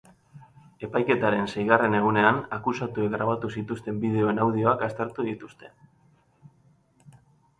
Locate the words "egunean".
1.97-2.39